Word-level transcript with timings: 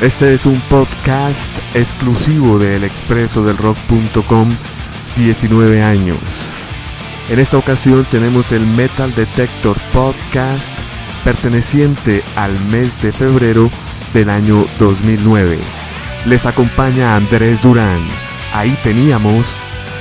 Este 0.00 0.32
es 0.32 0.46
un 0.46 0.60
podcast 0.70 1.50
exclusivo 1.74 2.60
de 2.60 2.76
elexpresodelrock.com 2.76 4.56
19 5.16 5.82
años. 5.82 6.20
En 7.28 7.40
esta 7.40 7.58
ocasión 7.58 8.06
tenemos 8.08 8.52
el 8.52 8.64
Metal 8.64 9.12
Detector 9.12 9.76
Podcast 9.92 10.70
perteneciente 11.24 12.22
al 12.36 12.52
mes 12.66 13.02
de 13.02 13.10
febrero 13.10 13.72
del 14.14 14.30
año 14.30 14.66
2009. 14.78 15.58
Les 16.26 16.46
acompaña 16.46 17.16
Andrés 17.16 17.60
Durán. 17.60 18.06
Ahí 18.54 18.78
teníamos 18.84 19.56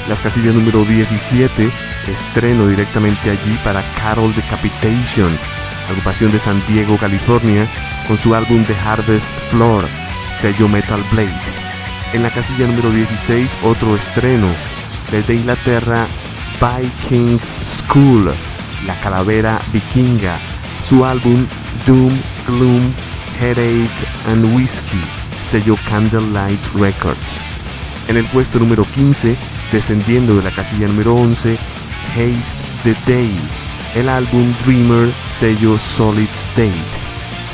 las 0.08 0.20
casillas 0.20 0.54
número 0.54 0.86
17, 0.86 1.72
estreno 2.08 2.68
directamente 2.68 3.32
allí 3.32 3.60
para 3.64 3.82
Carol 3.96 4.36
Decapitation, 4.36 5.36
agrupación 5.90 6.32
de 6.32 6.40
San 6.40 6.66
Diego, 6.68 6.98
California, 6.98 7.68
con 8.08 8.18
su 8.18 8.36
álbum 8.36 8.64
The 8.66 8.76
Hardest 8.76 9.32
Floor, 9.50 9.86
sello 10.40 10.68
Metal 10.68 11.04
Blade. 11.12 11.42
En 12.14 12.24
la 12.24 12.30
casilla 12.30 12.68
número 12.68 12.92
16, 12.92 13.58
otro 13.64 13.96
estreno, 13.96 14.48
desde 15.12 15.36
Inglaterra, 15.36 16.08
Viking 16.60 17.40
School, 17.64 18.32
la 18.86 18.96
calavera 19.02 19.60
vikinga, 19.72 20.38
su 20.88 21.06
álbum 21.06 21.46
Doom, 21.86 22.14
Gloom, 22.48 22.92
Headache 23.40 24.08
and 24.30 24.56
Whiskey, 24.56 25.02
sello 25.46 25.78
Candlelight 25.90 26.66
Records. 26.76 27.20
En 28.08 28.18
el 28.18 28.26
puesto 28.26 28.58
número 28.58 28.84
15, 28.84 29.36
descendiendo 29.72 30.36
de 30.36 30.44
la 30.44 30.52
casilla 30.52 30.88
número 30.88 31.14
11, 31.16 31.58
Haste 32.16 32.64
the 32.84 32.96
Day, 33.06 33.38
el 33.98 34.10
álbum 34.10 34.54
Dreamer, 34.64 35.12
sello 35.26 35.80
Solid 35.80 36.30
State. 36.34 36.72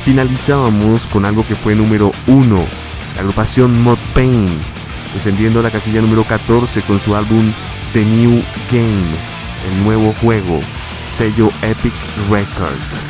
Finalizábamos 0.03 1.08
con 1.08 1.23
algo 1.23 1.47
que 1.47 1.55
fue 1.55 1.73
número 1.73 2.11
1, 2.27 2.66
la 3.16 3.22
agrupación 3.22 3.81
Mod 3.81 3.97
Pain, 4.13 4.49
descendiendo 5.14 5.61
a 5.61 5.64
la 5.64 5.71
casilla 5.71 6.02
número 6.02 6.25
14 6.25 6.81
con 6.81 6.99
su 6.99 7.16
álbum 7.16 7.53
The 7.94 8.03
New 8.03 8.44
Game, 8.69 9.08
el 9.71 9.83
nuevo 9.86 10.14
juego, 10.19 10.59
sello 11.09 11.49
Epic 11.61 11.94
Records. 12.30 13.05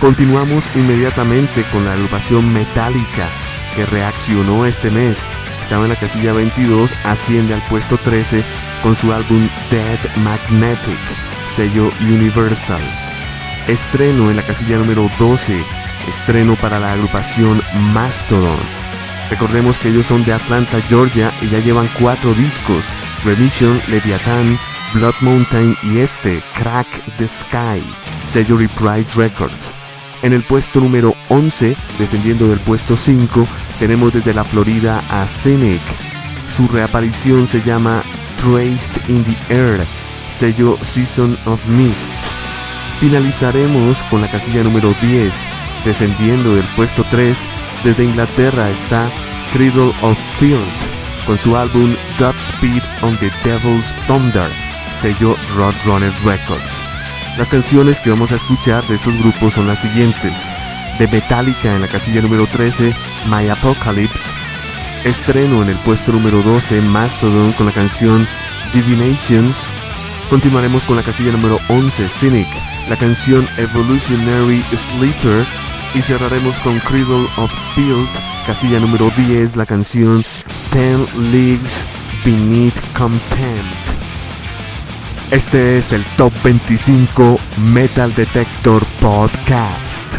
Continuamos 0.00 0.64
inmediatamente 0.74 1.64
con 1.70 1.84
la 1.84 1.92
agrupación 1.92 2.50
Metallica, 2.50 3.28
que 3.76 3.84
reaccionó 3.84 4.64
este 4.64 4.90
mes. 4.90 5.18
Estaba 5.62 5.84
en 5.84 5.90
la 5.90 5.96
casilla 5.96 6.32
22, 6.32 6.92
asciende 7.04 7.52
al 7.52 7.62
puesto 7.66 7.98
13 7.98 8.42
con 8.82 8.96
su 8.96 9.12
álbum 9.12 9.46
Dead 9.70 9.98
Magnetic, 10.24 11.29
sello 11.54 11.90
Universal. 12.00 12.80
Estreno 13.66 14.30
en 14.30 14.36
la 14.36 14.42
casilla 14.42 14.78
número 14.78 15.10
12, 15.18 15.62
estreno 16.08 16.56
para 16.56 16.78
la 16.78 16.92
agrupación 16.92 17.62
Mastodon. 17.92 18.58
Recordemos 19.30 19.78
que 19.78 19.88
ellos 19.88 20.06
son 20.06 20.24
de 20.24 20.32
Atlanta, 20.32 20.80
Georgia 20.88 21.32
y 21.40 21.48
ya 21.48 21.60
llevan 21.60 21.88
cuatro 22.00 22.34
discos, 22.34 22.84
Remission, 23.24 23.80
Leviathan, 23.88 24.58
Blood 24.94 25.14
Mountain 25.20 25.76
y 25.82 25.98
este, 25.98 26.42
Crack 26.54 26.88
the 27.16 27.28
Sky, 27.28 27.82
sello 28.26 28.56
Reprise 28.56 29.16
Records. 29.16 29.72
En 30.22 30.32
el 30.32 30.42
puesto 30.42 30.80
número 30.80 31.14
11, 31.28 31.76
descendiendo 31.98 32.48
del 32.48 32.60
puesto 32.60 32.96
5, 32.96 33.46
tenemos 33.78 34.12
desde 34.12 34.34
la 34.34 34.44
Florida 34.44 35.02
a 35.08 35.26
Cynic. 35.26 35.80
Su 36.50 36.68
reaparición 36.68 37.46
se 37.46 37.62
llama 37.62 38.02
Traced 38.36 39.08
in 39.08 39.24
the 39.24 39.54
Air, 39.54 39.86
sello 40.40 40.78
Season 40.80 41.36
of 41.44 41.62
Mist. 41.66 42.14
Finalizaremos 42.98 44.02
con 44.04 44.22
la 44.22 44.30
casilla 44.30 44.62
número 44.62 44.94
10, 45.02 45.34
descendiendo 45.84 46.54
del 46.54 46.64
puesto 46.76 47.04
3, 47.10 47.36
desde 47.84 48.04
Inglaterra 48.04 48.70
está 48.70 49.10
Cradle 49.52 49.92
of 50.00 50.16
Field, 50.38 50.64
con 51.26 51.36
su 51.36 51.58
álbum 51.58 51.94
Godspeed 52.18 52.82
on 53.02 53.18
the 53.18 53.30
Devil's 53.44 53.92
Thunder, 54.06 54.48
sello 54.98 55.36
Roadrunner 55.54 56.12
Records. 56.24 56.72
Las 57.36 57.50
canciones 57.50 58.00
que 58.00 58.08
vamos 58.08 58.32
a 58.32 58.36
escuchar 58.36 58.82
de 58.86 58.94
estos 58.94 59.14
grupos 59.18 59.52
son 59.52 59.66
las 59.66 59.82
siguientes. 59.82 60.32
De 60.98 61.06
Metallica 61.06 61.74
en 61.74 61.82
la 61.82 61.88
casilla 61.88 62.22
número 62.22 62.46
13, 62.46 62.94
My 63.28 63.46
Apocalypse. 63.50 64.30
Estreno 65.04 65.62
en 65.62 65.68
el 65.68 65.76
puesto 65.78 66.12
número 66.12 66.42
12, 66.42 66.80
Mastodon 66.80 67.52
con 67.52 67.66
la 67.66 67.72
canción 67.72 68.26
Divinations. 68.72 69.68
Continuaremos 70.30 70.84
con 70.84 70.94
la 70.94 71.02
casilla 71.02 71.32
número 71.32 71.58
11, 71.68 72.08
Cynic, 72.08 72.46
la 72.88 72.96
canción 72.96 73.48
Evolutionary 73.58 74.64
Sleeper. 74.76 75.44
Y 75.92 76.02
cerraremos 76.02 76.56
con 76.60 76.78
Cradle 76.78 77.26
of 77.36 77.50
Field, 77.74 78.08
casilla 78.46 78.78
número 78.78 79.10
10, 79.16 79.56
la 79.56 79.66
canción 79.66 80.24
Ten 80.70 81.04
Leagues 81.32 81.84
Beneath 82.24 82.80
Contempt. 82.96 83.74
Este 85.32 85.78
es 85.78 85.90
el 85.90 86.04
Top 86.16 86.32
25 86.44 87.40
Metal 87.72 88.14
Detector 88.14 88.86
Podcast. 89.00 90.09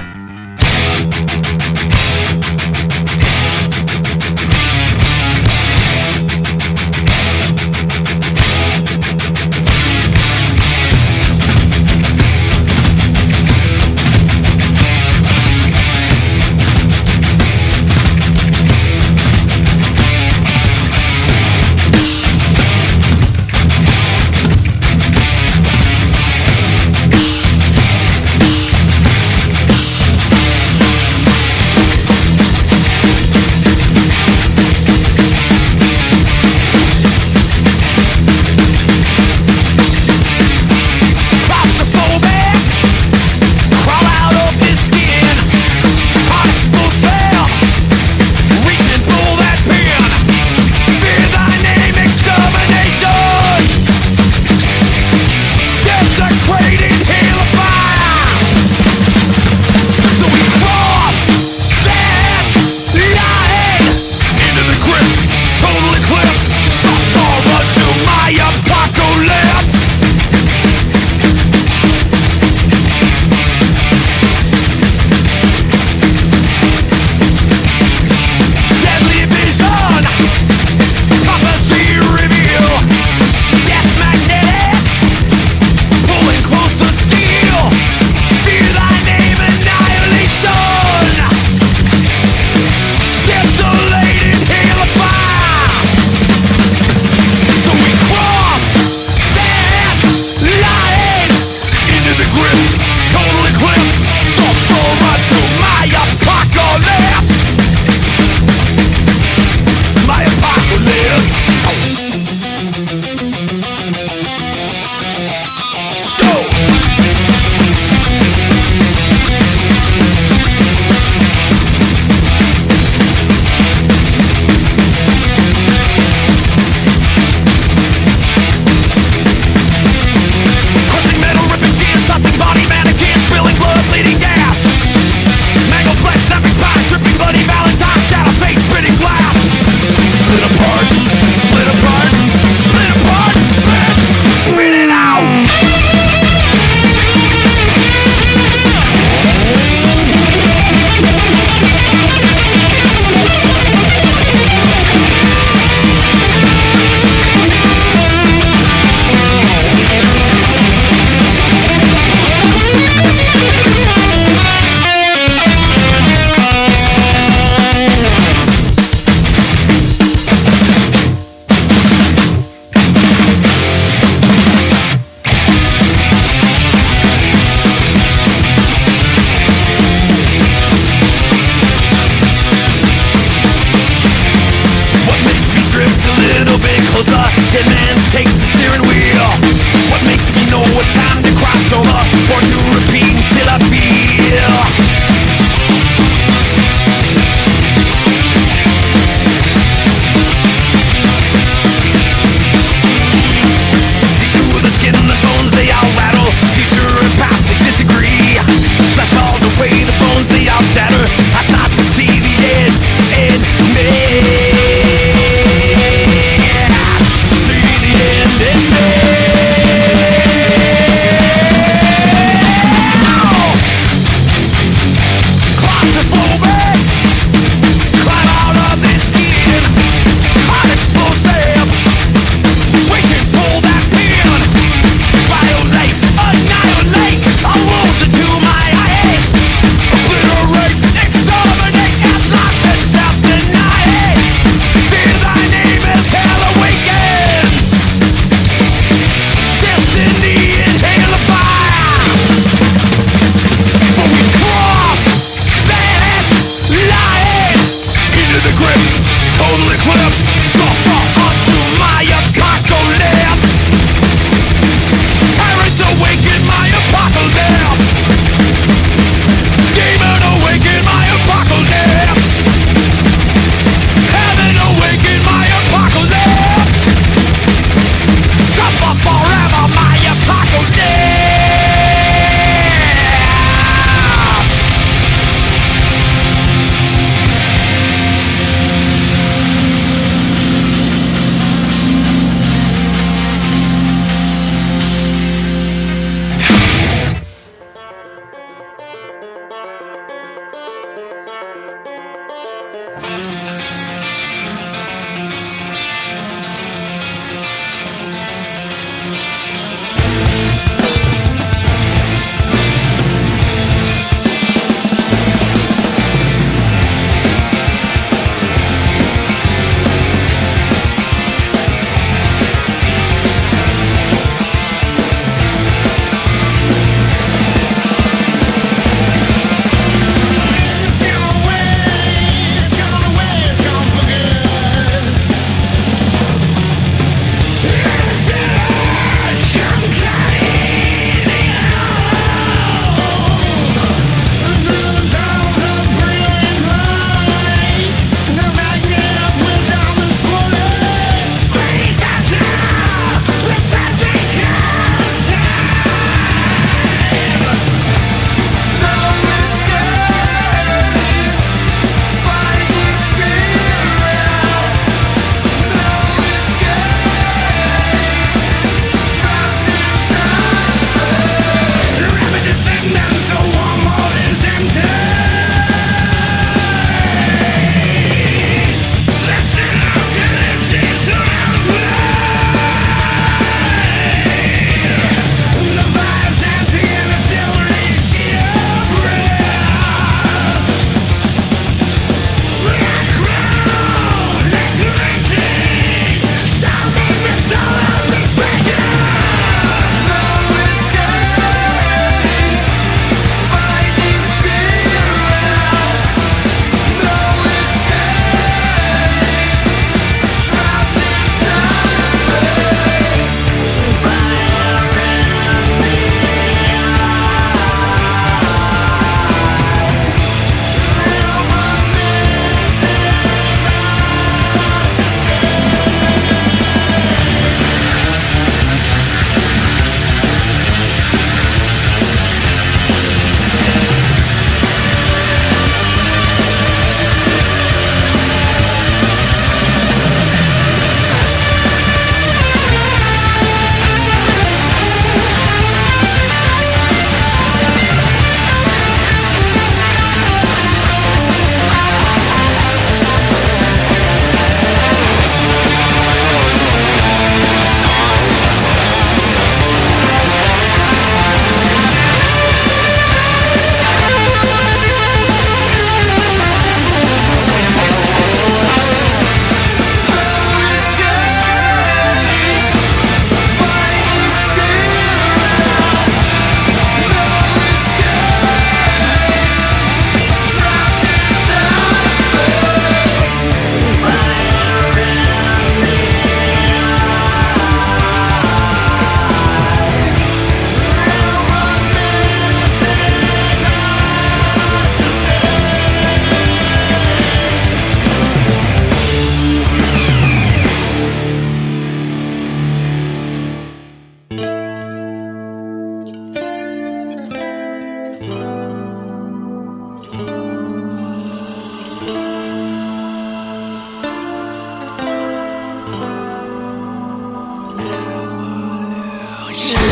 Roger. 519.52 519.91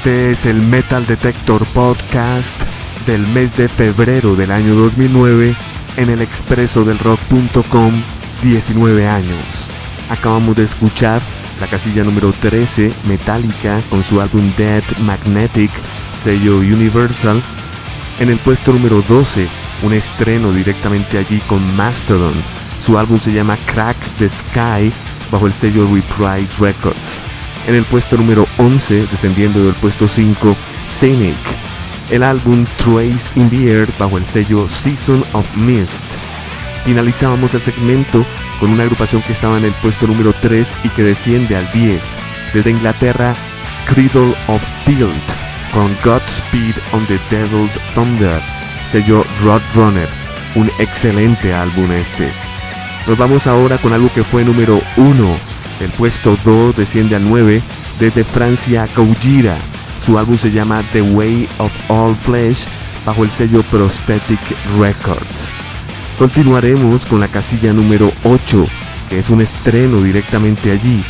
Este 0.00 0.30
es 0.30 0.46
el 0.46 0.62
Metal 0.62 1.06
Detector 1.06 1.66
Podcast 1.74 2.58
del 3.06 3.26
mes 3.26 3.54
de 3.58 3.68
febrero 3.68 4.34
del 4.34 4.50
año 4.50 4.74
2009 4.74 5.54
en 5.98 6.08
el 6.08 6.22
expreso 6.22 6.86
del 6.86 6.98
rock.com 6.98 7.92
19 8.42 9.06
años. 9.06 9.44
Acabamos 10.08 10.56
de 10.56 10.64
escuchar 10.64 11.20
la 11.60 11.66
casilla 11.66 12.02
número 12.02 12.32
13, 12.32 12.90
Metallica, 13.06 13.82
con 13.90 14.02
su 14.02 14.22
álbum 14.22 14.50
Dead 14.56 14.82
Magnetic, 15.00 15.70
sello 16.18 16.56
Universal. 16.56 17.42
En 18.20 18.30
el 18.30 18.38
puesto 18.38 18.72
número 18.72 19.02
12, 19.02 19.48
un 19.82 19.92
estreno 19.92 20.50
directamente 20.50 21.18
allí 21.18 21.40
con 21.40 21.76
Mastodon. 21.76 22.42
Su 22.82 22.98
álbum 22.98 23.20
se 23.20 23.34
llama 23.34 23.58
Crack 23.66 23.98
the 24.18 24.30
Sky, 24.30 24.90
bajo 25.30 25.46
el 25.46 25.52
sello 25.52 25.86
Reprise 25.94 26.56
Records. 26.58 27.29
En 27.70 27.76
el 27.76 27.84
puesto 27.84 28.16
número 28.16 28.48
11, 28.58 29.06
descendiendo 29.12 29.62
del 29.62 29.74
puesto 29.74 30.08
5, 30.08 30.56
Scenic. 30.84 31.36
El 32.10 32.24
álbum 32.24 32.66
Trace 32.76 33.30
in 33.36 33.48
the 33.48 33.70
Air 33.70 33.88
bajo 33.96 34.18
el 34.18 34.26
sello 34.26 34.68
Season 34.68 35.24
of 35.34 35.46
Mist. 35.56 36.02
Finalizábamos 36.84 37.54
el 37.54 37.62
segmento 37.62 38.26
con 38.58 38.72
una 38.72 38.82
agrupación 38.82 39.22
que 39.22 39.32
estaba 39.32 39.56
en 39.56 39.66
el 39.66 39.72
puesto 39.74 40.08
número 40.08 40.32
3 40.32 40.74
y 40.82 40.88
que 40.88 41.04
desciende 41.04 41.54
al 41.54 41.70
10. 41.70 42.16
Desde 42.52 42.70
Inglaterra, 42.72 43.36
Cradle 43.86 44.34
of 44.48 44.60
Field 44.84 45.22
con 45.72 45.96
Godspeed 46.02 46.74
on 46.90 47.06
the 47.06 47.20
Devil's 47.30 47.78
Thunder, 47.94 48.42
sello 48.90 49.24
Roadrunner. 49.44 50.08
Un 50.56 50.68
excelente 50.80 51.54
álbum 51.54 51.92
este. 51.92 52.32
Nos 53.06 53.16
vamos 53.16 53.46
ahora 53.46 53.78
con 53.78 53.92
algo 53.92 54.12
que 54.12 54.24
fue 54.24 54.42
número 54.42 54.82
1 54.96 55.49
el 55.80 55.90
puesto 55.90 56.36
2 56.44 56.76
desciende 56.76 57.16
al 57.16 57.28
9 57.28 57.62
desde 57.98 58.24
Francia 58.24 58.86
Gojira. 58.94 59.56
Su 60.04 60.18
álbum 60.18 60.38
se 60.38 60.50
llama 60.50 60.82
The 60.92 61.02
Way 61.02 61.48
of 61.58 61.72
All 61.88 62.14
Flesh 62.14 62.64
bajo 63.04 63.24
el 63.24 63.30
sello 63.30 63.62
Prosthetic 63.64 64.40
Records. 64.78 65.48
Continuaremos 66.18 67.06
con 67.06 67.20
la 67.20 67.28
casilla 67.28 67.72
número 67.72 68.12
8, 68.24 68.66
que 69.08 69.18
es 69.18 69.30
un 69.30 69.40
estreno 69.40 70.02
directamente 70.02 70.70
allí. 70.70 71.02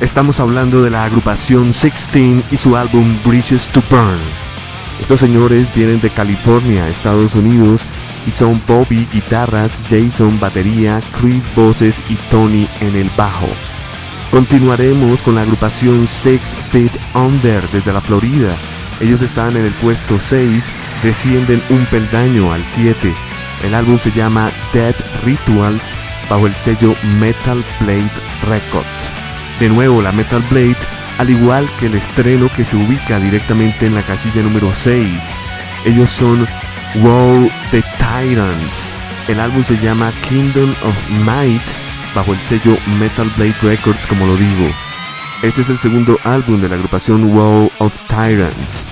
Estamos 0.00 0.40
hablando 0.40 0.82
de 0.82 0.90
la 0.90 1.04
agrupación 1.04 1.64
16 1.64 2.44
y 2.50 2.56
su 2.56 2.76
álbum 2.76 3.16
Bridges 3.24 3.68
to 3.68 3.82
Burn. 3.90 4.18
Estos 5.00 5.20
señores 5.20 5.68
vienen 5.74 6.00
de 6.00 6.10
California, 6.10 6.88
Estados 6.88 7.34
Unidos, 7.34 7.82
y 8.26 8.30
son 8.30 8.60
Bobby 8.66 9.06
guitarras, 9.12 9.72
Jason 9.90 10.40
batería, 10.40 11.00
Chris 11.20 11.54
voces 11.54 11.96
y 12.08 12.14
Tony 12.30 12.66
en 12.80 12.96
el 12.96 13.10
bajo. 13.16 13.48
Continuaremos 14.34 15.22
con 15.22 15.36
la 15.36 15.42
agrupación 15.42 16.08
Six 16.08 16.56
Feet 16.72 16.90
Under 17.14 17.62
desde 17.70 17.92
la 17.92 18.00
Florida. 18.00 18.56
Ellos 18.98 19.22
están 19.22 19.56
en 19.56 19.64
el 19.64 19.72
puesto 19.74 20.18
6, 20.18 20.64
descienden 21.04 21.62
un 21.70 21.86
peldaño 21.86 22.52
al 22.52 22.64
7. 22.66 23.14
El 23.62 23.74
álbum 23.76 23.96
se 23.96 24.10
llama 24.10 24.50
Dead 24.72 24.96
Rituals 25.22 25.94
bajo 26.28 26.48
el 26.48 26.54
sello 26.56 26.96
Metal 27.20 27.64
Blade 27.78 28.10
Records. 28.42 28.88
De 29.60 29.68
nuevo 29.68 30.02
la 30.02 30.10
Metal 30.10 30.42
Blade, 30.50 30.78
al 31.18 31.30
igual 31.30 31.70
que 31.78 31.86
el 31.86 31.94
estreno 31.94 32.50
que 32.56 32.64
se 32.64 32.74
ubica 32.74 33.20
directamente 33.20 33.86
en 33.86 33.94
la 33.94 34.02
casilla 34.02 34.42
número 34.42 34.72
6. 34.72 35.06
Ellos 35.84 36.10
son 36.10 36.44
Wow 36.96 37.48
the 37.70 37.84
Tyrants. 38.00 38.88
El 39.28 39.38
álbum 39.38 39.62
se 39.62 39.78
llama 39.78 40.10
Kingdom 40.28 40.74
of 40.82 41.10
Might 41.24 41.83
bajo 42.14 42.32
el 42.32 42.40
sello 42.40 42.76
Metal 42.98 43.30
Blade 43.36 43.56
Records 43.62 44.06
como 44.06 44.26
lo 44.26 44.36
digo. 44.36 44.70
Este 45.42 45.62
es 45.62 45.68
el 45.68 45.78
segundo 45.78 46.18
álbum 46.24 46.60
de 46.60 46.68
la 46.68 46.76
agrupación 46.76 47.36
Wall 47.36 47.70
of 47.78 47.92
Tyrants. 48.08 48.82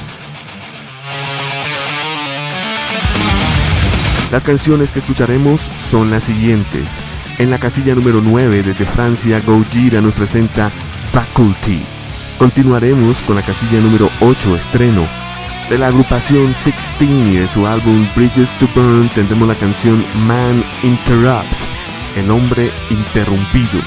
Las 4.31 4.45
canciones 4.45 4.93
que 4.93 4.99
escucharemos 4.99 5.71
son 5.83 6.11
las 6.11 6.25
siguientes. 6.25 6.97
En 7.39 7.51
la 7.51 7.59
casilla 7.59 7.95
número 7.95 8.21
9 8.23 8.63
desde 8.63 8.87
Francia, 8.87 9.41
Gojira 9.41 10.01
nos 10.01 10.15
presenta 10.15 10.71
Faculty. 11.13 11.83
Continuaremos 12.39 13.21
con 13.23 13.37
la 13.37 13.43
casilla 13.43 13.81
número 13.81 14.11
8, 14.21 14.57
estreno. 14.57 15.07
De 15.69 15.79
la 15.79 15.89
agrupación 15.89 16.47
16 16.47 17.01
y 17.01 17.37
de 17.37 17.49
su 17.49 17.67
álbum 17.67 18.07
Bridges 18.17 18.57
to 18.59 18.69
Burn 18.75 19.09
tendremos 19.11 19.49
la 19.49 19.55
canción 19.55 20.05
Man 20.27 20.65
Interrupt. 20.83 21.62
El 22.17 22.31
hombre 22.31 22.71
interrumpido. 22.91 23.81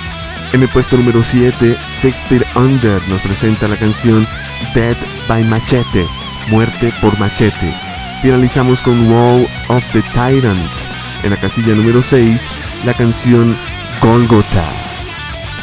En 0.53 0.63
el 0.63 0.69
puesto 0.69 0.97
número 0.97 1.23
7, 1.23 1.77
Six 1.91 2.19
Feet 2.27 2.43
Under 2.55 3.01
nos 3.07 3.21
presenta 3.21 3.67
la 3.67 3.77
canción 3.77 4.27
Dead 4.73 4.95
by 5.27 5.43
Machete, 5.43 6.05
Muerte 6.49 6.93
por 7.01 7.17
Machete. 7.19 7.73
Finalizamos 8.21 8.81
con 8.81 9.11
Wall 9.11 9.47
of 9.67 9.83
the 9.91 10.01
Tyrants. 10.13 10.88
En 11.23 11.31
la 11.31 11.38
casilla 11.38 11.75
número 11.75 12.01
6, 12.01 12.41
la 12.85 12.93
canción 12.93 13.55
Golgotha. 14.01 14.71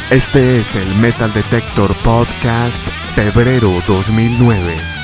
Este 0.09 0.59
es 0.59 0.75
el 0.75 0.95
Metal 0.95 1.33
Detector 1.33 1.95
Podcast, 2.03 2.85
febrero 3.15 3.81
2009. 3.87 5.02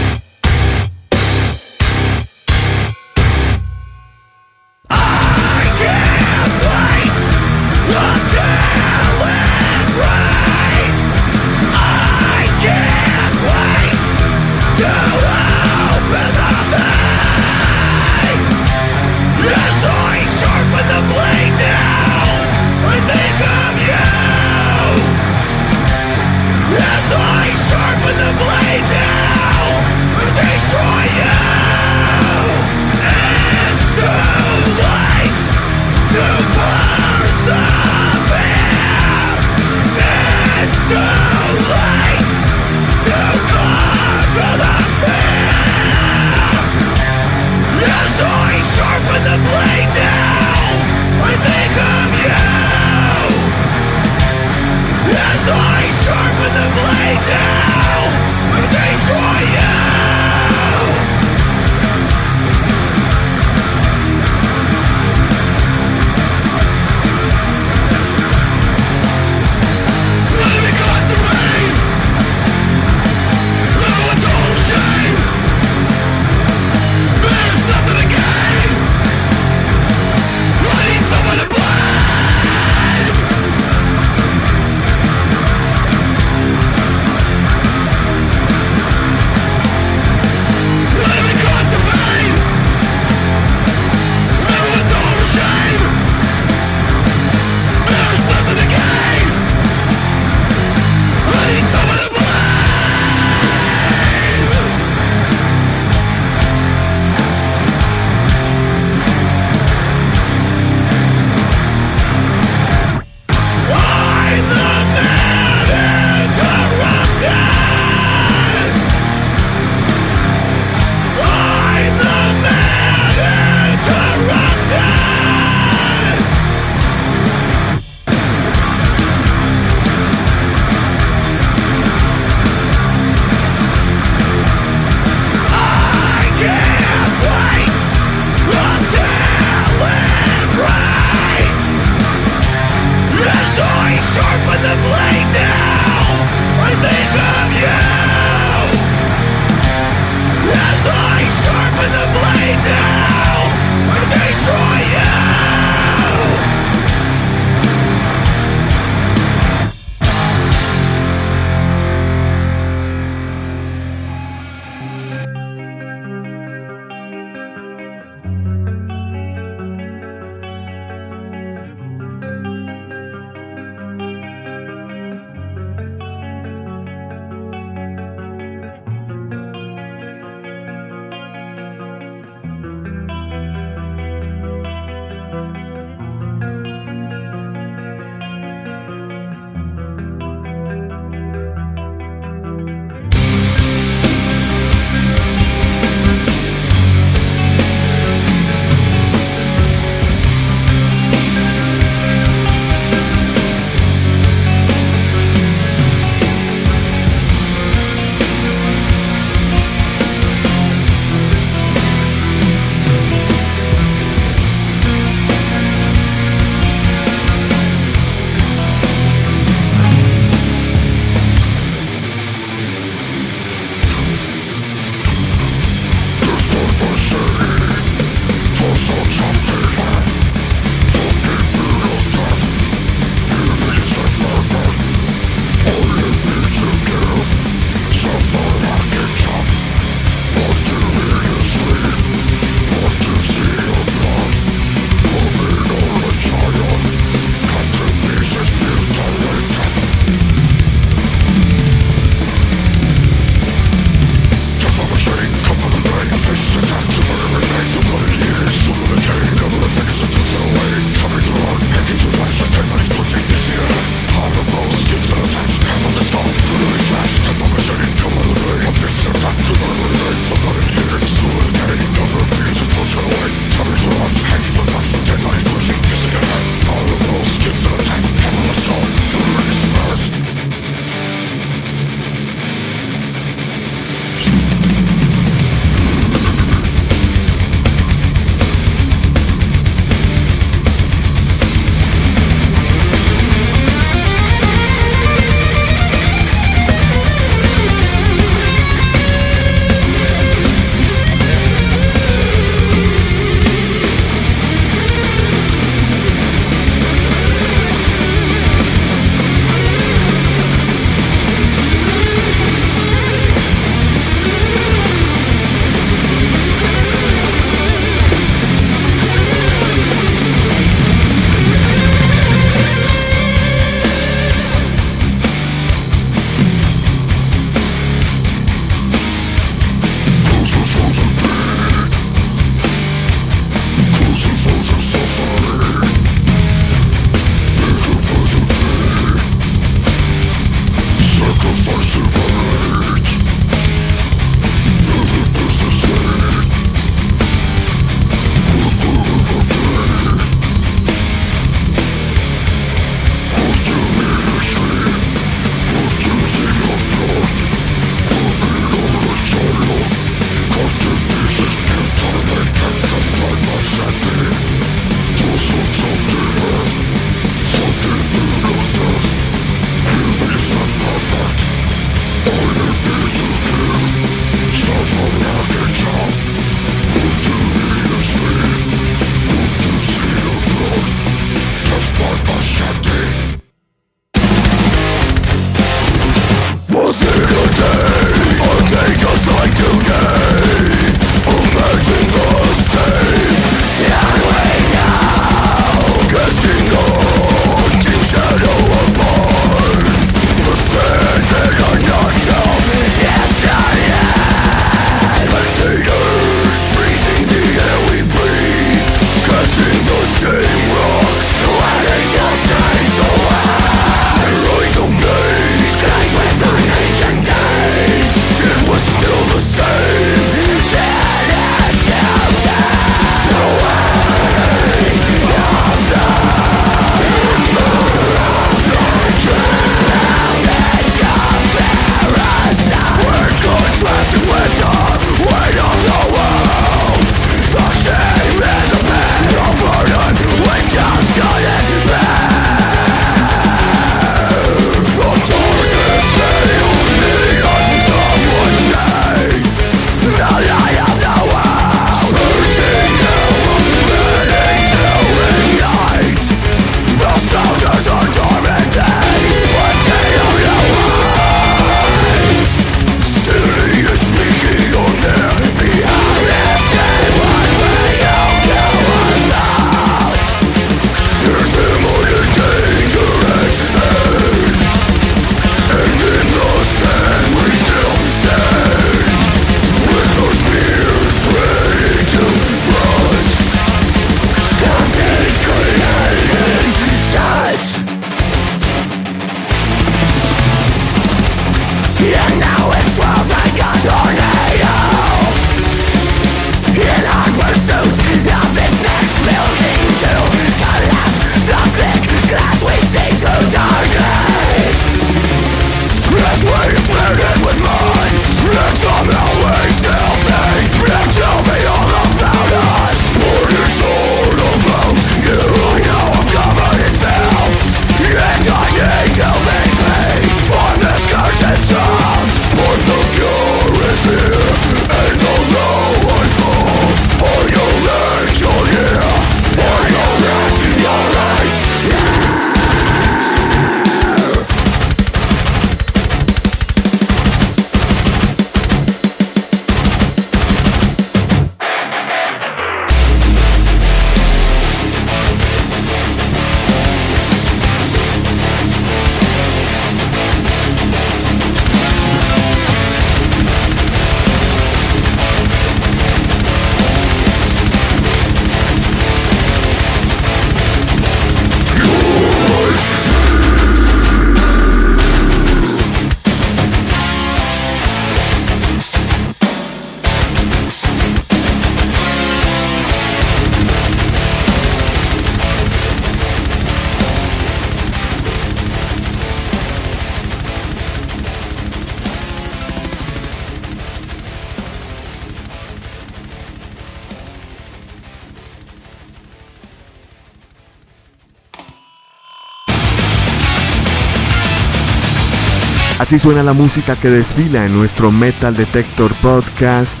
Así 595.98 596.16
suena 596.16 596.44
la 596.44 596.52
música 596.52 596.94
que 596.94 597.10
desfila 597.10 597.66
en 597.66 597.74
nuestro 597.74 598.12
Metal 598.12 598.54
Detector 598.54 599.12
Podcast 599.16 600.00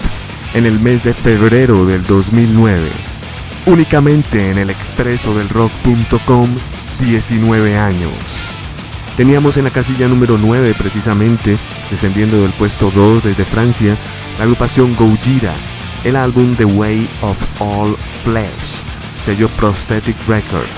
en 0.54 0.64
el 0.64 0.78
mes 0.78 1.02
de 1.02 1.12
febrero 1.12 1.86
del 1.86 2.04
2009. 2.04 2.88
Únicamente 3.66 4.52
en 4.52 4.58
el 4.58 4.70
expreso 4.70 5.36
del 5.36 5.48
rock.com 5.48 6.48
19 7.00 7.76
años. 7.76 8.12
Teníamos 9.16 9.56
en 9.56 9.64
la 9.64 9.70
casilla 9.70 10.06
número 10.06 10.38
9 10.38 10.76
precisamente, 10.78 11.58
descendiendo 11.90 12.42
del 12.42 12.52
puesto 12.52 12.92
2 12.92 13.24
desde 13.24 13.44
Francia, 13.44 13.96
la 14.38 14.44
agrupación 14.44 14.94
Gojira, 14.94 15.52
el 16.04 16.14
álbum 16.14 16.54
The 16.54 16.64
Way 16.64 17.08
of 17.22 17.36
All 17.58 17.96
Flesh, 18.22 18.78
sello 19.24 19.48
Prosthetic 19.48 20.16
Records. 20.28 20.68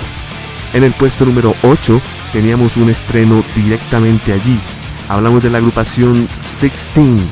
En 0.72 0.82
el 0.82 0.92
puesto 0.92 1.26
número 1.26 1.54
8 1.62 2.00
teníamos 2.32 2.78
un 2.78 2.88
estreno 2.88 3.44
directamente 3.54 4.32
allí. 4.32 4.58
Hablamos 5.10 5.42
de 5.42 5.50
la 5.50 5.58
agrupación 5.58 6.28
16, 6.38 7.24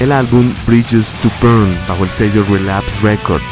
el 0.00 0.12
álbum 0.12 0.52
Bridges 0.66 1.14
to 1.22 1.30
Burn 1.40 1.74
bajo 1.88 2.04
el 2.04 2.10
sello 2.10 2.44
Relapse 2.44 3.00
Records. 3.00 3.42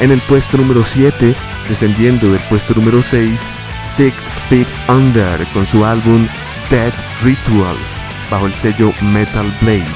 En 0.00 0.10
el 0.10 0.20
puesto 0.20 0.58
número 0.58 0.84
7, 0.84 1.34
descendiendo 1.66 2.30
del 2.30 2.42
puesto 2.50 2.74
número 2.74 3.02
6, 3.02 3.40
Six 3.82 4.28
Feet 4.50 4.66
Under 4.90 5.46
con 5.54 5.64
su 5.64 5.82
álbum 5.82 6.28
Dead 6.68 6.92
Rituals 7.24 7.96
bajo 8.30 8.44
el 8.44 8.52
sello 8.52 8.92
Metal 9.00 9.50
Blade. 9.62 9.86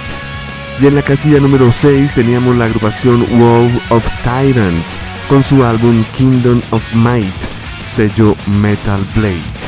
Y 0.81 0.87
en 0.87 0.95
la 0.95 1.03
casilla 1.03 1.41
número 1.41 1.71
6 1.71 2.15
teníamos 2.15 2.57
la 2.57 2.65
agrupación 2.65 3.27
World 3.39 3.83
of 3.91 4.09
Tyrants 4.23 4.97
con 5.29 5.43
su 5.43 5.63
álbum 5.63 6.03
Kingdom 6.17 6.63
of 6.71 6.83
Might, 6.95 7.35
sello 7.87 8.35
Metal 8.47 9.05
Blade. 9.15 9.64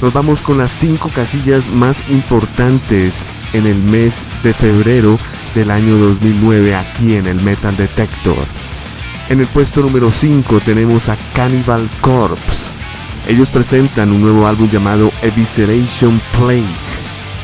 Nos 0.00 0.12
vamos 0.12 0.40
con 0.40 0.58
las 0.58 0.70
5 0.70 1.10
casillas 1.14 1.68
más 1.68 2.08
importantes 2.08 3.24
en 3.52 3.66
el 3.66 3.82
mes 3.82 4.22
de 4.42 4.54
febrero 4.54 5.18
del 5.54 5.70
año 5.70 5.96
2009 5.96 6.74
aquí 6.74 7.14
en 7.14 7.26
el 7.26 7.40
Metal 7.42 7.76
Detector. 7.76 8.44
En 9.28 9.40
el 9.40 9.46
puesto 9.46 9.80
número 9.80 10.10
5 10.10 10.60
tenemos 10.60 11.08
a 11.08 11.16
Cannibal 11.34 11.88
Corpse 12.00 12.78
ellos 13.28 13.50
presentan 13.50 14.10
un 14.10 14.22
nuevo 14.22 14.46
álbum 14.46 14.70
llamado 14.70 15.12
Evisceration 15.20 16.18
Plague. 16.32 16.64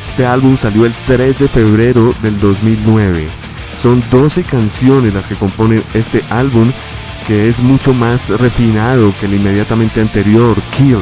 Este 0.07 0.25
álbum 0.25 0.57
salió 0.57 0.87
el 0.87 0.93
3 1.05 1.37
de 1.37 1.47
febrero 1.47 2.11
del 2.23 2.39
2009. 2.39 3.27
Son 3.79 4.03
12 4.09 4.41
canciones 4.43 5.13
las 5.13 5.27
que 5.27 5.35
componen 5.35 5.83
este 5.93 6.23
álbum 6.31 6.71
que 7.27 7.47
es 7.49 7.59
mucho 7.59 7.93
más 7.93 8.29
refinado 8.29 9.13
que 9.19 9.27
el 9.27 9.35
inmediatamente 9.35 10.01
anterior, 10.01 10.59
Kill. 10.75 10.97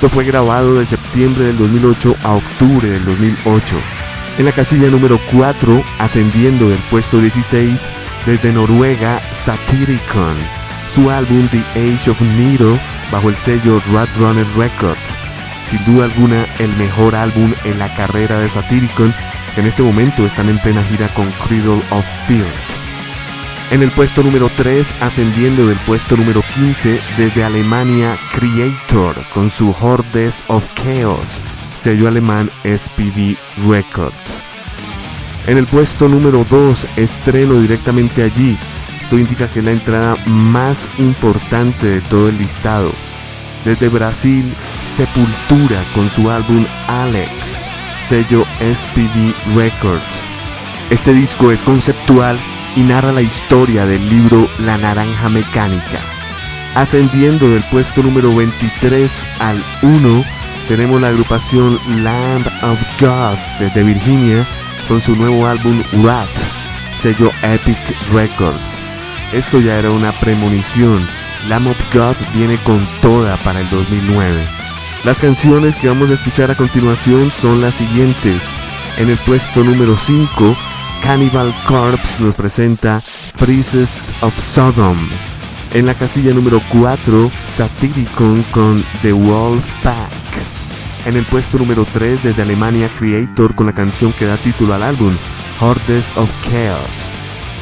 Esto 0.00 0.08
fue 0.08 0.24
grabado 0.24 0.76
de 0.76 0.86
septiembre 0.86 1.44
del 1.44 1.58
2008 1.58 2.16
a 2.22 2.32
octubre 2.32 2.88
del 2.88 3.04
2008. 3.04 3.76
En 4.38 4.46
la 4.46 4.52
casilla 4.52 4.88
número 4.88 5.20
4, 5.30 5.84
ascendiendo 5.98 6.70
del 6.70 6.78
puesto 6.90 7.18
16, 7.18 7.86
desde 8.24 8.50
Noruega, 8.50 9.20
Satyricon. 9.30 10.36
Su 10.88 11.10
álbum 11.10 11.46
The 11.48 11.62
Age 11.78 12.12
of 12.12 12.22
Nero 12.22 12.78
bajo 13.12 13.28
el 13.28 13.36
sello 13.36 13.82
Runner 14.18 14.46
Records. 14.56 14.98
Sin 15.66 15.84
duda 15.84 16.06
alguna 16.06 16.46
el 16.58 16.74
mejor 16.76 17.14
álbum 17.14 17.52
en 17.64 17.78
la 17.78 17.94
carrera 17.94 18.40
de 18.40 18.48
Satyricon, 18.48 19.12
que 19.54 19.60
en 19.60 19.66
este 19.66 19.82
momento 19.82 20.24
están 20.24 20.48
en 20.48 20.58
plena 20.60 20.82
gira 20.84 21.08
con 21.08 21.30
Cradle 21.46 21.82
of 21.90 22.06
Field. 22.26 22.69
En 23.70 23.84
el 23.84 23.92
puesto 23.92 24.24
número 24.24 24.50
3, 24.56 24.96
ascendiendo 25.00 25.64
del 25.64 25.78
puesto 25.78 26.16
número 26.16 26.42
15 26.56 27.00
desde 27.16 27.44
Alemania, 27.44 28.18
Creator 28.32 29.24
con 29.32 29.48
su 29.48 29.70
Hordes 29.80 30.42
of 30.48 30.66
Chaos, 30.74 31.40
sello 31.76 32.08
alemán 32.08 32.50
SPD 32.64 33.38
Records. 33.68 34.42
En 35.46 35.56
el 35.56 35.66
puesto 35.66 36.08
número 36.08 36.44
2, 36.50 36.84
estreno 36.96 37.60
directamente 37.60 38.24
allí, 38.24 38.58
esto 39.02 39.16
indica 39.16 39.48
que 39.48 39.60
es 39.60 39.64
la 39.64 39.70
entrada 39.70 40.16
más 40.26 40.88
importante 40.98 41.86
de 41.86 42.00
todo 42.00 42.28
el 42.28 42.38
listado. 42.38 42.90
Desde 43.64 43.88
Brasil, 43.88 44.52
Sepultura 44.96 45.84
con 45.94 46.10
su 46.10 46.28
álbum 46.28 46.66
Alex, 46.88 47.62
sello 48.08 48.44
SPD 48.58 49.32
Records. 49.54 50.24
Este 50.90 51.12
disco 51.12 51.52
es 51.52 51.62
conceptual 51.62 52.36
y 52.76 52.82
narra 52.82 53.12
la 53.12 53.22
historia 53.22 53.86
del 53.86 54.08
libro 54.08 54.48
La 54.58 54.78
Naranja 54.78 55.28
Mecánica. 55.28 56.00
Ascendiendo 56.74 57.48
del 57.50 57.62
puesto 57.64 58.02
número 58.02 58.34
23 58.34 59.26
al 59.40 59.64
1, 59.82 60.24
tenemos 60.68 61.00
la 61.00 61.08
agrupación 61.08 61.78
Land 62.02 62.46
of 62.62 62.78
God 63.00 63.38
desde 63.58 63.82
Virginia 63.82 64.46
con 64.86 65.00
su 65.00 65.16
nuevo 65.16 65.46
álbum 65.46 65.82
Rat, 66.04 66.28
sello 66.96 67.30
Epic 67.42 67.78
Records. 68.12 68.62
Esto 69.32 69.60
ya 69.60 69.78
era 69.78 69.90
una 69.90 70.12
premonición. 70.12 71.06
Lamb 71.48 71.68
of 71.68 71.94
God 71.94 72.16
viene 72.34 72.58
con 72.62 72.86
toda 73.00 73.36
para 73.38 73.60
el 73.60 73.70
2009. 73.70 74.40
Las 75.04 75.18
canciones 75.18 75.76
que 75.76 75.88
vamos 75.88 76.10
a 76.10 76.14
escuchar 76.14 76.50
a 76.50 76.56
continuación 76.56 77.30
son 77.30 77.60
las 77.60 77.76
siguientes. 77.76 78.42
En 78.98 79.08
el 79.08 79.18
puesto 79.18 79.64
número 79.64 79.96
5, 79.96 80.56
Cannibal 81.02 81.54
Corpse 81.66 82.22
nos 82.22 82.34
presenta 82.34 83.02
Priest 83.38 84.00
of 84.20 84.38
Sodom. 84.38 84.96
En 85.72 85.86
la 85.86 85.94
casilla 85.94 86.32
número 86.32 86.60
4, 86.70 87.30
Satyricon 87.46 88.42
con 88.50 88.84
The 89.02 89.12
Wolf 89.12 89.64
Pack. 89.82 90.10
En 91.06 91.16
el 91.16 91.24
puesto 91.24 91.58
número 91.58 91.84
3 91.84 92.22
desde 92.22 92.42
Alemania 92.42 92.90
Creator 92.98 93.54
con 93.54 93.66
la 93.66 93.72
canción 93.72 94.12
que 94.12 94.26
da 94.26 94.36
título 94.36 94.74
al 94.74 94.82
álbum, 94.82 95.16
Hordes 95.60 96.06
of 96.16 96.30
Chaos. 96.50 97.10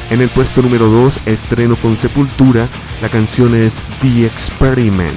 En 0.09 0.21
el 0.21 0.29
puesto 0.29 0.61
número 0.61 0.87
2, 0.87 1.21
estreno 1.25 1.75
con 1.75 1.95
Sepultura, 1.95 2.67
la 3.01 3.09
canción 3.09 3.55
es 3.55 3.75
The 4.01 4.25
Experiment, 4.25 5.13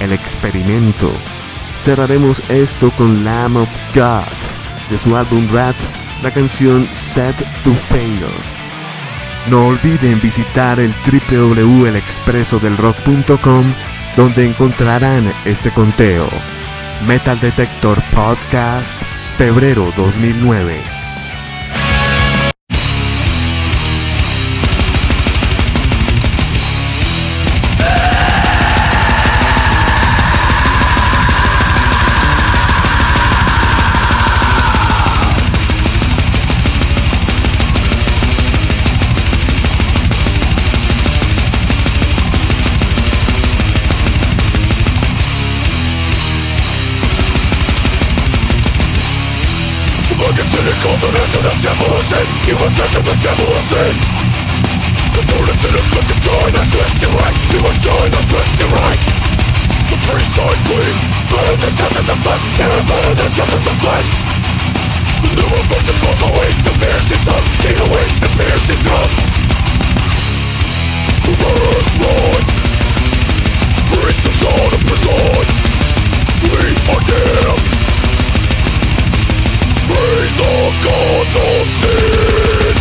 el 0.00 0.12
experimento. 0.12 1.10
Cerraremos 1.78 2.42
esto 2.48 2.90
con 2.92 3.24
Lamb 3.24 3.56
of 3.56 3.68
God, 3.94 4.90
de 4.90 4.98
su 4.98 5.16
álbum 5.16 5.48
Rat, 5.52 5.76
la 6.22 6.30
canción 6.30 6.88
Set 6.94 7.34
to 7.64 7.74
Fail. 7.88 8.24
No 9.50 9.66
olviden 9.66 10.20
visitar 10.20 10.78
el 10.78 10.94
www.elexpresodelrock.com 11.04 13.64
donde 14.16 14.46
encontrarán 14.46 15.32
este 15.44 15.72
conteo. 15.72 16.28
Metal 17.06 17.38
Detector 17.40 18.00
Podcast, 18.14 18.94
febrero 19.36 19.92
2009. 19.96 21.01
его 52.52 52.68
задуматься 52.68 53.30
был 53.38 53.56
сын 53.68 53.96
Который 55.16 55.56
целых 55.56 55.84
подготовлен 55.90 56.60
отвестивать 56.60 57.36
Его 57.50 57.68
стоит 57.80 58.14
отвестивать 58.14 59.04
The 59.88 59.96
priest 60.04 60.38
always 60.38 60.62
bleed 60.68 60.96
Burn 61.30 61.60
the 61.60 61.70
sun 61.78 61.92
as 61.96 62.08
a 62.08 62.16
flash 62.22 62.44
Terror 62.56 62.82
burn 62.88 63.16
the 63.16 63.28
sun 63.36 63.48
as 63.56 63.66
a 63.66 63.74
The 65.22 65.28
new 65.32 65.50
emotion 65.62 65.96
falls 66.02 66.22
away 66.28 66.50
The 66.66 66.72
fears 66.80 67.10
it 67.16 67.22
does 67.24 67.46
Take 67.62 67.80
awaits 67.80 68.20
the 68.20 68.28
fears 68.36 68.64
it 68.68 68.80
does 68.84 69.12
The 71.24 71.32
murderous 71.40 71.92
lords 72.04 72.52
Priests 73.92 74.26
of 74.28 74.34
soul 74.42 74.68
and 74.76 74.84
prison 74.88 75.46
We 76.52 76.60
are 76.92 77.02
damned. 77.08 77.81
Praise 80.12 80.36
the 80.36 80.44
gods 80.44 81.34
of 81.40 81.64
sin 81.80 82.74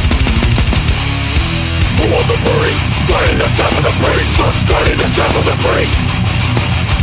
Who 1.95 2.05
was 2.11 2.27
a 2.27 2.37
buried 2.43 2.79
Guiding 3.07 3.39
the 3.39 3.47
staff 3.55 3.71
of 3.71 3.83
the 3.87 3.95
priest 4.03 4.31
Sons 4.35 4.59
guiding 4.67 4.99
the 4.99 5.07
staff 5.15 5.31
of 5.39 5.45
the 5.47 5.55
priest 5.63 5.95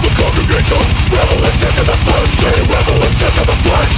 The 0.04 0.10
congregation 0.20 0.84
Revel 1.16 1.40
in 1.48 1.54
sins 1.56 1.80
of 1.80 1.86
the 1.88 1.96
flesh 2.04 2.32
They 2.44 2.60
revel 2.60 2.98
in 3.08 3.12
sins 3.16 3.38
of 3.40 3.46
the 3.48 3.56
flesh 3.64 3.94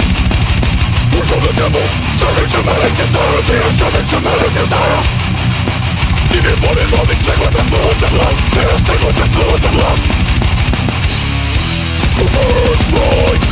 Worship 1.19 1.41
the 1.43 1.51
devil 1.51 1.83
Serving 2.15 2.47
shamanic 2.47 2.93
desire 2.95 3.41
They 3.51 3.59
are 3.59 3.73
serving 3.75 4.07
shamanic 4.07 4.51
desire 4.55 5.03
Demon 6.31 6.57
bodies 6.63 6.91
loving 6.95 7.19
Sick 7.27 7.39
with 7.43 7.59
fluids 7.59 8.03
of 8.07 8.13
lust 8.15 8.39
They 8.55 8.65
are 8.71 8.81
sick 8.87 8.99
with 9.03 9.17
the 9.19 9.27
fluids 9.35 9.65
of 9.67 9.73
lust 9.83 10.05
Perverse 12.15 12.87
rights 12.95 13.51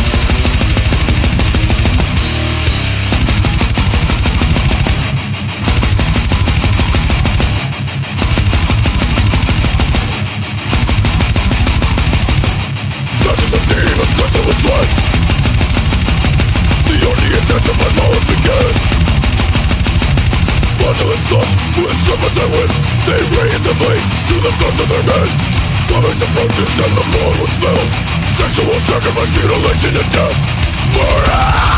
Sodom 21.31 21.47
prison 21.71 21.95
serpents 22.03 22.35
I 22.35 22.45
whip 22.51 22.71
They 23.07 23.21
raise 23.39 23.61
the 23.63 23.71
blades 23.79 24.09
to 24.27 24.35
the 24.43 24.51
throats 24.51 24.79
of 24.83 24.87
their 24.91 25.05
men. 25.07 25.29
Comics 25.87 26.19
approaches 26.27 26.75
and 26.75 26.91
the 26.91 27.05
blood 27.07 27.35
will 27.39 27.51
smell 27.55 27.83
Sexual 28.35 28.75
sacrifice, 28.83 29.31
mutilation 29.31 29.95
and 29.95 30.11
death. 30.11 30.35
Murder! 30.91 31.71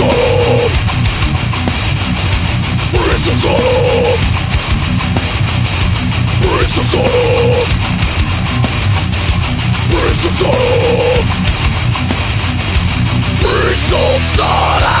Sodom 0.00 0.72
Prince 2.90 3.26
of 3.26 3.36
Sodom 3.42 4.18
Prince 6.40 6.76
of 6.78 6.84
Sodom 6.84 7.79
Prince 10.20 10.42
of 10.42 10.52
Sodom 10.52 11.26
Prince 13.40 13.92
of 13.92 14.20
Sodom 14.36 14.99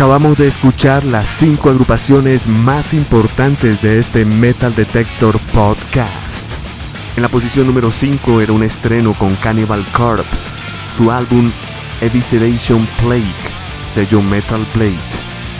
Acabamos 0.00 0.38
de 0.38 0.48
escuchar 0.48 1.04
las 1.04 1.28
cinco 1.28 1.68
agrupaciones 1.68 2.46
más 2.46 2.94
importantes 2.94 3.82
de 3.82 3.98
este 3.98 4.24
Metal 4.24 4.74
Detector 4.74 5.38
Podcast. 5.52 6.46
En 7.16 7.22
la 7.22 7.28
posición 7.28 7.66
número 7.66 7.90
5 7.90 8.40
era 8.40 8.54
un 8.54 8.62
estreno 8.62 9.12
con 9.12 9.36
Cannibal 9.36 9.84
Corpse, 9.92 10.48
su 10.96 11.12
álbum 11.12 11.52
Evisceration 12.00 12.88
Plague, 12.98 13.34
sello 13.92 14.22
Metal 14.22 14.64
Blade. 14.74 14.96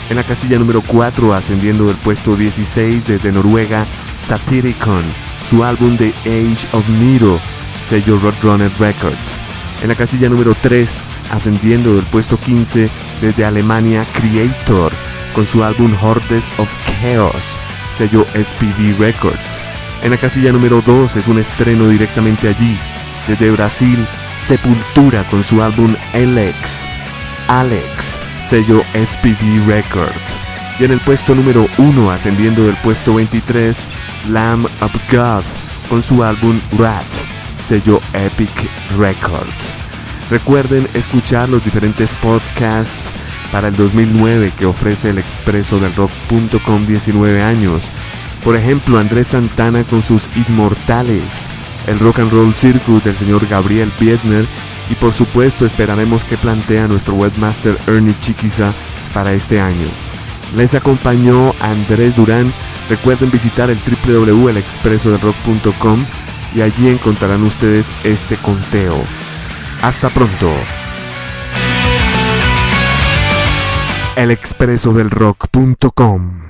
En 0.09 0.17
la 0.17 0.25
casilla 0.25 0.59
número 0.59 0.81
4, 0.87 1.35
ascendiendo 1.35 1.85
del 1.85 1.97
puesto 1.97 2.35
16 2.35 3.05
desde 3.05 3.33
Noruega, 3.33 3.85
Satyricon, 4.19 5.05
su 5.51 5.63
álbum 5.63 5.99
The 5.99 6.15
Age 6.25 6.67
of 6.73 6.89
Nero, 6.89 7.39
sello 7.87 8.19
Roadrunner 8.19 8.73
Records. 8.79 9.37
En 9.83 9.89
la 9.89 9.95
casilla 9.95 10.31
número 10.31 10.57
3, 10.63 10.89
ascendiendo 11.31 11.97
del 11.97 12.05
puesto 12.07 12.39
15 12.39 12.91
desde 13.21 13.45
Alemania, 13.45 14.05
Creator, 14.13 14.93
con 15.35 15.47
su 15.47 15.63
álbum 15.65 15.95
Hordes 16.01 16.51
of 16.59 16.69
Chaos, 16.87 17.57
sello 17.97 18.27
SPV 18.35 18.99
Records. 18.99 19.39
En 20.03 20.11
la 20.11 20.17
casilla 20.17 20.53
número 20.53 20.83
2 20.85 21.17
es 21.17 21.29
un 21.29 21.39
estreno 21.39 21.89
directamente 21.89 22.49
allí, 22.49 22.79
desde 23.27 23.51
Brasil, 23.51 24.07
Sepultura 24.39 25.25
con 25.29 25.45
su 25.45 25.63
álbum 25.63 25.95
Alex, 26.15 26.87
Alex, 27.49 28.19
sello 28.49 28.83
SPV 28.95 29.67
Records. 29.67 30.39
Y 30.79 30.85
en 30.85 30.93
el 30.93 31.01
puesto 31.01 31.35
número 31.35 31.67
1, 31.77 32.11
ascendiendo 32.11 32.65
del 32.65 32.77
puesto 32.77 33.15
23, 33.15 33.77
Lamb 34.31 34.65
of 34.81 34.93
God 35.13 35.45
con 35.91 36.03
su 36.03 36.25
álbum 36.25 36.59
Wrath, 36.73 37.05
sello 37.63 38.01
Epic 38.15 38.51
Records. 38.97 39.80
Recuerden 40.31 40.87
escuchar 40.95 41.49
los 41.49 41.65
diferentes 41.65 42.15
podcasts 42.15 43.01
para 43.51 43.67
el 43.69 43.77
2009 43.77 44.53
que 44.57 44.67
ofrece 44.67 45.11
el 45.11 45.19
expreso 45.19 45.81
del 45.81 45.95
rock.com 45.95 46.87
19 46.87 47.43
años. 47.43 47.85
Por 48.45 48.55
ejemplo, 48.57 48.99
Andrés 48.99 49.29
Santana 49.29 49.85
con 49.85 50.03
sus 50.03 50.29
Inmortales, 50.37 51.23
el 51.87 51.99
Rock 51.99 52.19
and 52.21 52.33
Roll 52.33 52.55
Circus 52.55 53.05
del 53.05 53.17
señor 53.17 53.47
Gabriel 53.49 53.91
Biesner 53.99 54.45
y 54.89 54.95
por 54.95 55.13
supuesto 55.13 55.67
esperaremos 55.67 56.25
que 56.25 56.37
plantea 56.37 56.87
nuestro 56.87 57.15
webmaster 57.15 57.77
Ernie 57.89 58.15
Chiquiza 58.21 58.73
para 59.13 59.33
este 59.33 59.61
año. 59.61 59.89
Les 60.57 60.75
acompañó 60.75 61.55
Andrés 61.61 62.17
Durán. 62.17 62.53
Recuerden 62.89 63.31
visitar 63.31 63.71
el 63.71 63.79
www.elexpresodelrock.com 63.79 66.05
y 66.55 66.63
allí 66.63 66.89
encontrarán 66.89 67.43
ustedes 67.43 67.87
este 68.05 68.37
conteo. 68.37 69.05
Hasta 69.83 70.11
pronto. 70.11 70.53
elexpresodelrock.com 74.17 76.50